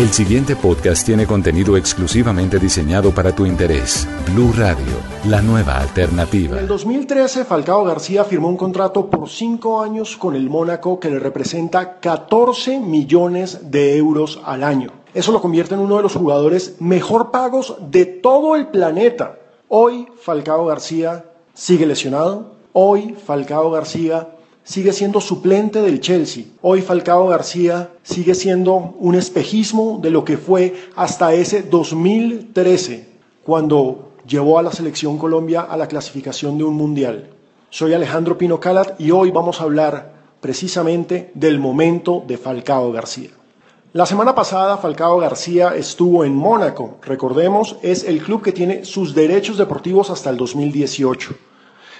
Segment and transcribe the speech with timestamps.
[0.00, 4.08] El siguiente podcast tiene contenido exclusivamente diseñado para tu interés.
[4.32, 4.94] Blue Radio,
[5.28, 6.56] la nueva alternativa.
[6.56, 11.10] En el 2013, Falcao García firmó un contrato por cinco años con el Mónaco que
[11.10, 14.90] le representa 14 millones de euros al año.
[15.12, 19.36] Eso lo convierte en uno de los jugadores mejor pagos de todo el planeta.
[19.68, 22.52] Hoy Falcao García sigue lesionado.
[22.72, 24.30] Hoy Falcao García
[24.64, 26.44] sigue siendo suplente del Chelsea.
[26.62, 33.08] Hoy Falcao García sigue siendo un espejismo de lo que fue hasta ese 2013,
[33.44, 37.30] cuando llevó a la selección Colombia a la clasificación de un mundial.
[37.70, 43.30] Soy Alejandro Pino Calat y hoy vamos a hablar precisamente del momento de Falcao García.
[43.92, 49.16] La semana pasada Falcao García estuvo en Mónaco, recordemos, es el club que tiene sus
[49.16, 51.34] derechos deportivos hasta el 2018.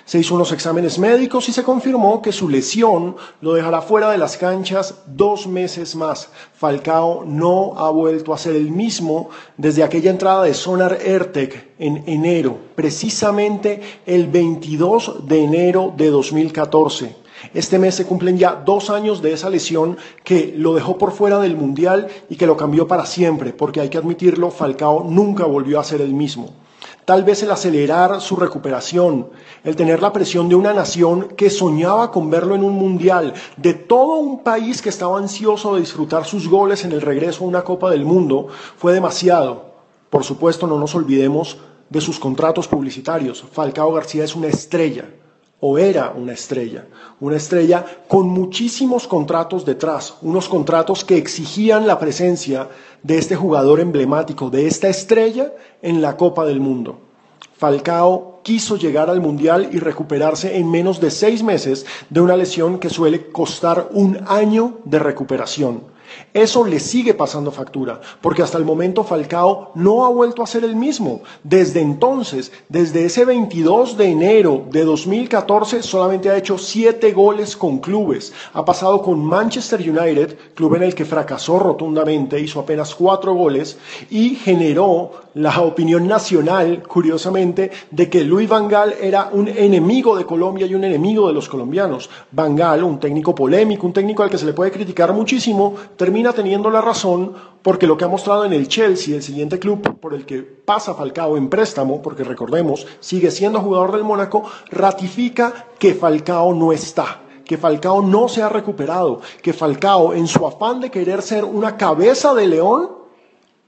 [0.05, 4.19] Se hizo unos exámenes médicos y se confirmó que su lesión lo dejará fuera de
[4.19, 6.31] las canchas dos meses más.
[6.55, 12.03] Falcao no ha vuelto a ser el mismo desde aquella entrada de Sonar Ertec en
[12.07, 17.17] enero, precisamente el 22 de enero de 2014.
[17.55, 21.39] Este mes se cumplen ya dos años de esa lesión que lo dejó por fuera
[21.39, 25.81] del Mundial y que lo cambió para siempre, porque hay que admitirlo, Falcao nunca volvió
[25.81, 26.51] a ser el mismo
[27.05, 29.29] tal vez el acelerar su recuperación,
[29.65, 33.75] el tener la presión de una nación que soñaba con verlo en un mundial, de
[33.75, 37.63] todo un país que estaba ansioso de disfrutar sus goles en el regreso a una
[37.63, 39.71] Copa del Mundo, fue demasiado.
[40.09, 43.45] Por supuesto, no nos olvidemos de sus contratos publicitarios.
[43.53, 45.05] Falcao García es una estrella
[45.61, 46.87] o era una estrella,
[47.21, 52.69] una estrella con muchísimos contratos detrás, unos contratos que exigían la presencia
[53.03, 56.99] de este jugador emblemático, de esta estrella en la Copa del Mundo.
[57.57, 62.79] Falcao quiso llegar al Mundial y recuperarse en menos de seis meses de una lesión
[62.79, 65.83] que suele costar un año de recuperación.
[66.33, 70.65] Eso le sigue pasando factura, porque hasta el momento Falcao no ha vuelto a ser
[70.65, 71.23] el mismo.
[71.43, 77.79] Desde entonces, desde ese 22 de enero de 2014, solamente ha hecho siete goles con
[77.79, 78.33] clubes.
[78.53, 83.79] Ha pasado con Manchester United, club en el que fracasó rotundamente, hizo apenas cuatro goles
[84.11, 90.25] y generó la opinión nacional, curiosamente, de que Luis Van Gaal era un enemigo de
[90.25, 92.11] Colombia y un enemigo de los colombianos.
[92.33, 96.33] Van Gaal, un técnico polémico, un técnico al que se le puede criticar muchísimo, termina
[96.33, 100.15] teniendo la razón porque lo que ha mostrado en el Chelsea, el siguiente club por
[100.15, 105.93] el que pasa Falcao en préstamo, porque recordemos, sigue siendo jugador del Mónaco, ratifica que
[105.93, 110.91] Falcao no está que Falcao no se ha recuperado, que Falcao en su afán de
[110.91, 112.91] querer ser una cabeza de león,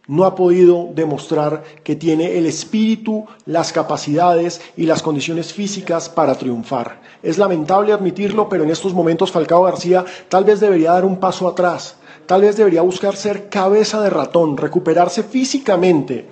[0.06, 6.36] no ha podido demostrar que tiene el espíritu, las capacidades y las condiciones físicas para
[6.36, 7.00] triunfar.
[7.22, 11.48] Es lamentable admitirlo, pero en estos momentos Falcao García tal vez debería dar un paso
[11.48, 11.96] atrás,
[12.32, 16.26] tal vez debería buscar ser cabeza de ratón, recuperarse físicamente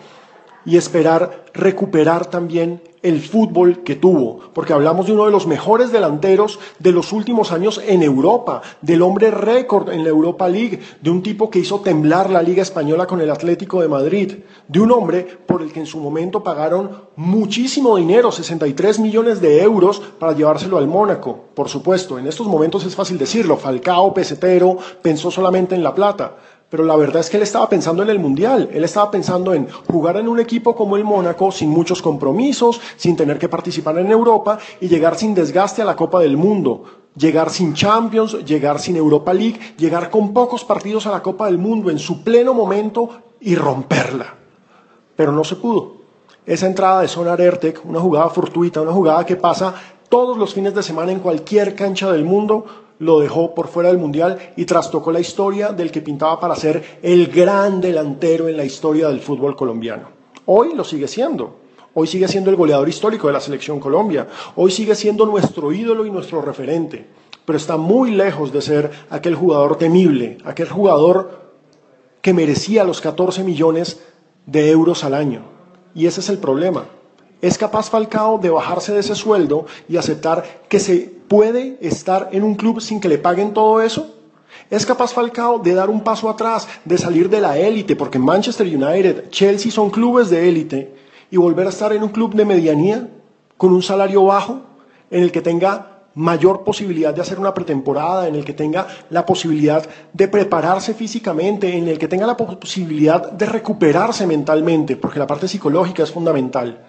[0.64, 5.90] y esperar recuperar también el fútbol que tuvo, porque hablamos de uno de los mejores
[5.90, 11.10] delanteros de los últimos años en Europa, del hombre récord en la Europa League, de
[11.10, 14.34] un tipo que hizo temblar la Liga Española con el Atlético de Madrid,
[14.68, 19.62] de un hombre por el que en su momento pagaron muchísimo dinero, 63 millones de
[19.62, 21.46] euros, para llevárselo al Mónaco.
[21.54, 26.36] Por supuesto, en estos momentos es fácil decirlo, Falcao, pesetero, pensó solamente en la plata,
[26.70, 29.68] pero la verdad es que él estaba pensando en el Mundial, él estaba pensando en
[29.90, 34.10] jugar en un equipo como el Mónaco sin muchos compromisos, sin tener que participar en
[34.10, 36.84] Europa y llegar sin desgaste a la Copa del Mundo,
[37.16, 41.58] llegar sin Champions, llegar sin Europa League, llegar con pocos partidos a la Copa del
[41.58, 43.10] Mundo en su pleno momento
[43.40, 44.36] y romperla.
[45.16, 45.96] Pero no se pudo.
[46.46, 49.74] Esa entrada de Sonar Ertec, una jugada fortuita, una jugada que pasa
[50.08, 52.64] todos los fines de semana en cualquier cancha del mundo,
[53.00, 56.98] lo dejó por fuera del Mundial y trastocó la historia del que pintaba para ser
[57.02, 60.08] el gran delantero en la historia del fútbol colombiano.
[60.46, 61.56] Hoy lo sigue siendo.
[61.94, 64.28] Hoy sigue siendo el goleador histórico de la selección Colombia.
[64.54, 67.06] Hoy sigue siendo nuestro ídolo y nuestro referente.
[67.44, 71.40] Pero está muy lejos de ser aquel jugador temible, aquel jugador
[72.20, 74.00] que merecía los 14 millones
[74.44, 75.42] de euros al año.
[75.94, 76.84] Y ese es el problema.
[77.42, 82.42] ¿Es capaz Falcao de bajarse de ese sueldo y aceptar que se puede estar en
[82.42, 84.14] un club sin que le paguen todo eso?
[84.68, 88.66] ¿Es capaz Falcao de dar un paso atrás, de salir de la élite, porque Manchester
[88.66, 90.94] United, Chelsea son clubes de élite,
[91.30, 93.08] y volver a estar en un club de medianía,
[93.56, 94.60] con un salario bajo,
[95.10, 99.24] en el que tenga mayor posibilidad de hacer una pretemporada, en el que tenga la
[99.24, 105.26] posibilidad de prepararse físicamente, en el que tenga la posibilidad de recuperarse mentalmente, porque la
[105.26, 106.84] parte psicológica es fundamental?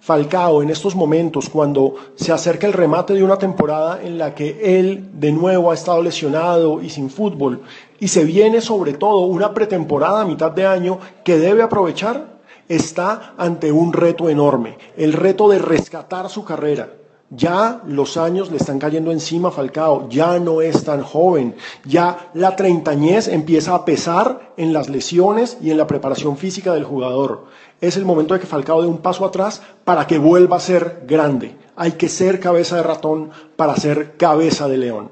[0.00, 4.78] Falcao en estos momentos, cuando se acerca el remate de una temporada en la que
[4.78, 7.62] él de nuevo ha estado lesionado y sin fútbol,
[8.00, 13.34] y se viene sobre todo una pretemporada a mitad de año que debe aprovechar, está
[13.36, 16.90] ante un reto enorme, el reto de rescatar su carrera.
[17.30, 21.54] Ya los años le están cayendo encima a Falcao, ya no es tan joven,
[21.84, 26.84] ya la treintañez empieza a pesar en las lesiones y en la preparación física del
[26.84, 27.44] jugador
[27.80, 31.04] es el momento de que Falcao dé un paso atrás para que vuelva a ser
[31.06, 31.56] grande.
[31.76, 35.10] Hay que ser cabeza de ratón para ser cabeza de león.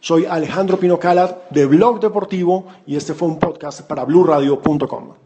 [0.00, 5.25] Soy Alejandro Pino Calat de Blog Deportivo y este fue un podcast para bluradio.com.